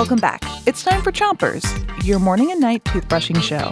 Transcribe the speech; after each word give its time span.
Welcome 0.00 0.18
back. 0.18 0.40
It's 0.66 0.82
time 0.82 1.02
for 1.02 1.12
Chompers, 1.12 1.62
your 2.06 2.18
morning 2.18 2.50
and 2.50 2.58
night 2.58 2.82
toothbrushing 2.84 3.42
show. 3.42 3.70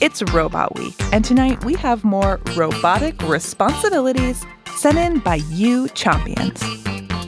It's 0.00 0.20
Robot 0.32 0.74
Week, 0.74 0.96
and 1.12 1.24
tonight 1.24 1.64
we 1.64 1.74
have 1.74 2.02
more 2.02 2.40
robotic 2.56 3.22
responsibilities 3.22 4.44
sent 4.74 4.98
in 4.98 5.20
by 5.20 5.36
you 5.36 5.84
Chompions. 5.90 6.60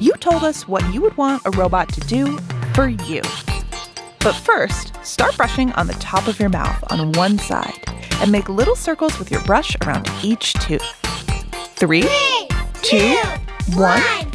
You 0.03 0.14
told 0.14 0.43
us 0.43 0.67
what 0.67 0.82
you 0.93 1.00
would 1.00 1.17
want 1.17 1.43
a 1.46 1.53
robot 1.53 1.91
to 1.91 2.00
do 2.00 2.36
for 2.75 2.89
you. 2.89 3.23
But 4.19 4.32
first, 4.32 4.96
start 5.05 5.37
brushing 5.37 5.71
on 5.75 5.87
the 5.87 5.95
top 6.00 6.27
of 6.27 6.41
your 6.41 6.48
mouth 6.48 6.82
on 6.91 7.12
one 7.12 7.39
side 7.39 7.85
and 8.14 8.32
make 8.32 8.48
little 8.48 8.75
circles 8.75 9.16
with 9.21 9.30
your 9.30 9.45
brush 9.45 9.77
around 9.82 10.11
each 10.25 10.55
tooth. 10.55 10.82
Three, 11.77 12.09
two, 12.82 13.16
one, 13.77 14.28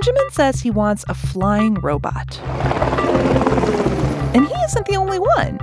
Benjamin 0.00 0.30
says 0.30 0.62
he 0.62 0.70
wants 0.70 1.04
a 1.08 1.14
flying 1.14 1.74
robot. 1.74 2.40
And 4.34 4.46
he 4.46 4.54
isn't 4.64 4.86
the 4.86 4.96
only 4.96 5.18
one. 5.18 5.58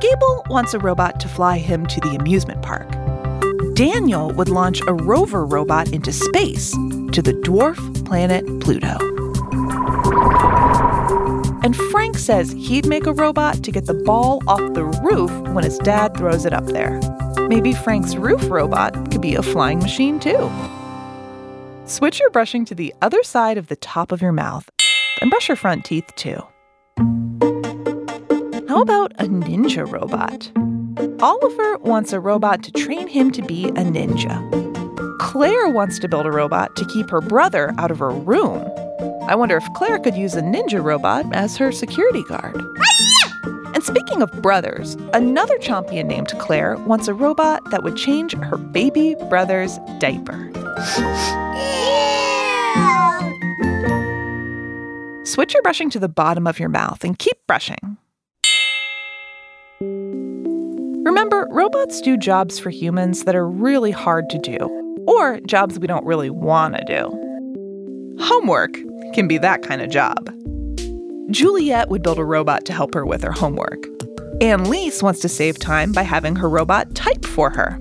Gable 0.00 0.44
wants 0.50 0.74
a 0.74 0.80
robot 0.80 1.20
to 1.20 1.28
fly 1.28 1.58
him 1.58 1.86
to 1.86 2.00
the 2.00 2.16
amusement 2.18 2.60
park. 2.62 2.90
Daniel 3.74 4.32
would 4.32 4.48
launch 4.48 4.80
a 4.88 4.94
rover 4.94 5.46
robot 5.46 5.92
into 5.92 6.12
space 6.12 6.72
to 6.72 7.22
the 7.22 7.40
dwarf 7.44 7.76
planet 8.04 8.44
Pluto. 8.58 8.98
And 11.62 11.76
Frank 11.76 12.18
says 12.18 12.50
he'd 12.50 12.86
make 12.86 13.06
a 13.06 13.12
robot 13.12 13.62
to 13.62 13.70
get 13.70 13.86
the 13.86 13.94
ball 13.94 14.42
off 14.48 14.74
the 14.74 14.84
roof 14.84 15.30
when 15.54 15.62
his 15.62 15.78
dad 15.78 16.16
throws 16.16 16.44
it 16.46 16.52
up 16.52 16.66
there. 16.66 16.98
Maybe 17.48 17.74
Frank's 17.74 18.16
roof 18.16 18.50
robot 18.50 19.12
could 19.12 19.22
be 19.22 19.36
a 19.36 19.42
flying 19.42 19.78
machine 19.78 20.18
too. 20.18 20.50
Switch 21.88 22.18
your 22.18 22.30
brushing 22.30 22.64
to 22.64 22.74
the 22.74 22.92
other 23.00 23.22
side 23.22 23.56
of 23.56 23.68
the 23.68 23.76
top 23.76 24.10
of 24.10 24.20
your 24.20 24.32
mouth 24.32 24.68
and 25.20 25.30
brush 25.30 25.48
your 25.48 25.54
front 25.54 25.84
teeth 25.84 26.10
too. 26.16 26.42
How 28.68 28.82
about 28.82 29.12
a 29.20 29.26
ninja 29.26 29.88
robot? 29.88 30.50
Oliver 31.22 31.78
wants 31.78 32.12
a 32.12 32.18
robot 32.18 32.64
to 32.64 32.72
train 32.72 33.06
him 33.06 33.30
to 33.30 33.40
be 33.40 33.68
a 33.68 33.84
ninja. 33.84 34.36
Claire 35.20 35.68
wants 35.68 36.00
to 36.00 36.08
build 36.08 36.26
a 36.26 36.32
robot 36.32 36.74
to 36.74 36.84
keep 36.86 37.08
her 37.08 37.20
brother 37.20 37.72
out 37.78 37.92
of 37.92 38.00
her 38.00 38.10
room. 38.10 38.68
I 39.28 39.36
wonder 39.36 39.56
if 39.56 39.72
Claire 39.74 40.00
could 40.00 40.16
use 40.16 40.34
a 40.34 40.42
ninja 40.42 40.82
robot 40.82 41.32
as 41.36 41.56
her 41.56 41.70
security 41.70 42.24
guard. 42.24 42.60
And 43.44 43.55
speaking 43.86 44.20
of 44.20 44.32
brothers, 44.42 44.94
another 45.14 45.56
Chompion 45.58 46.06
named 46.06 46.34
Claire 46.40 46.76
wants 46.78 47.06
a 47.06 47.14
robot 47.14 47.70
that 47.70 47.84
would 47.84 47.96
change 47.96 48.34
her 48.34 48.56
baby 48.56 49.14
brother's 49.30 49.78
diaper. 50.00 50.50
Switch 55.24 55.54
your 55.54 55.62
brushing 55.62 55.88
to 55.90 56.00
the 56.00 56.08
bottom 56.08 56.48
of 56.48 56.58
your 56.58 56.68
mouth 56.68 57.04
and 57.04 57.16
keep 57.16 57.36
brushing. 57.46 57.96
Remember, 61.04 61.46
robots 61.50 62.00
do 62.00 62.16
jobs 62.16 62.58
for 62.58 62.70
humans 62.70 63.22
that 63.22 63.36
are 63.36 63.48
really 63.48 63.92
hard 63.92 64.28
to 64.30 64.38
do, 64.38 64.58
or 65.06 65.38
jobs 65.46 65.78
we 65.78 65.86
don't 65.86 66.04
really 66.04 66.30
want 66.30 66.74
to 66.76 66.84
do. 66.84 68.16
Homework 68.20 68.74
can 69.14 69.28
be 69.28 69.38
that 69.38 69.62
kind 69.62 69.80
of 69.80 69.90
job. 69.90 70.28
Juliet 71.30 71.88
would 71.88 72.02
build 72.02 72.18
a 72.18 72.24
robot 72.24 72.64
to 72.66 72.72
help 72.72 72.94
her 72.94 73.04
with 73.04 73.22
her 73.22 73.32
homework. 73.32 73.86
Annalise 74.40 75.02
wants 75.02 75.20
to 75.20 75.28
save 75.28 75.58
time 75.58 75.90
by 75.90 76.02
having 76.02 76.36
her 76.36 76.48
robot 76.48 76.94
type 76.94 77.24
for 77.24 77.50
her. 77.50 77.80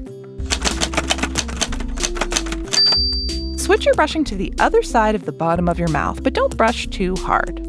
Switch 3.58 3.86
your 3.86 3.94
brushing 3.94 4.24
to 4.24 4.36
the 4.36 4.54
other 4.60 4.82
side 4.82 5.16
of 5.16 5.26
the 5.26 5.32
bottom 5.32 5.70
of 5.70 5.78
your 5.78 5.90
mouth, 5.90 6.24
but 6.24 6.34
don't 6.34 6.58
brush 6.58 6.88
too 6.88 7.16
hard. 7.18 7.60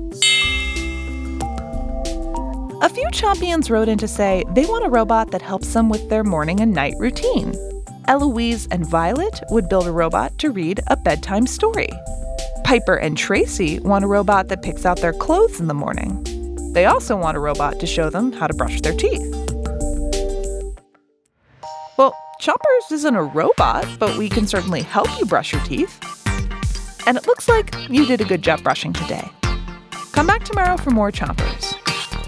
A 2.82 2.88
few 2.88 3.08
Chompions 3.12 3.68
wrote 3.68 3.88
in 3.88 3.98
to 3.98 4.08
say 4.08 4.44
they 4.54 4.64
want 4.64 4.84
a 4.84 4.90
robot 4.90 5.30
that 5.30 5.42
helps 5.42 5.72
them 5.74 5.88
with 5.88 6.08
their 6.08 6.24
morning 6.24 6.60
and 6.60 6.72
night 6.72 6.94
routine. 6.98 7.54
Eloise 8.08 8.66
and 8.70 8.86
Violet 8.86 9.40
would 9.50 9.68
build 9.68 9.86
a 9.86 9.92
robot 9.92 10.38
to 10.38 10.50
read 10.50 10.80
a 10.86 10.96
bedtime 10.96 11.46
story. 11.46 11.88
Piper 12.66 12.96
and 12.96 13.16
Tracy 13.16 13.78
want 13.78 14.04
a 14.04 14.08
robot 14.08 14.48
that 14.48 14.60
picks 14.60 14.84
out 14.84 15.00
their 15.00 15.12
clothes 15.12 15.60
in 15.60 15.68
the 15.68 15.72
morning. 15.72 16.24
They 16.72 16.84
also 16.84 17.16
want 17.16 17.36
a 17.36 17.40
robot 17.40 17.78
to 17.78 17.86
show 17.86 18.10
them 18.10 18.32
how 18.32 18.48
to 18.48 18.54
brush 18.54 18.80
their 18.80 18.92
teeth. 18.92 19.22
Well, 21.96 22.12
Chompers 22.42 22.90
isn't 22.90 23.14
a 23.14 23.22
robot, 23.22 23.86
but 24.00 24.16
we 24.18 24.28
can 24.28 24.48
certainly 24.48 24.82
help 24.82 25.06
you 25.16 25.26
brush 25.26 25.52
your 25.52 25.62
teeth. 25.62 25.96
And 27.06 27.16
it 27.16 27.28
looks 27.28 27.48
like 27.48 27.72
you 27.88 28.04
did 28.04 28.20
a 28.20 28.24
good 28.24 28.42
job 28.42 28.64
brushing 28.64 28.92
today. 28.92 29.30
Come 30.10 30.26
back 30.26 30.42
tomorrow 30.42 30.76
for 30.76 30.90
more 30.90 31.12
Chompers. 31.12 31.76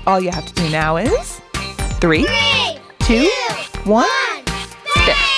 All 0.07 0.21
you 0.21 0.31
have 0.31 0.47
to 0.47 0.55
do 0.55 0.71
now 0.71 0.99
is 0.99 1.41
three, 2.01 2.25
Three, 2.25 2.79
two, 3.01 3.29
one. 3.87 4.07
one, 4.07 4.47
spit. 5.03 5.38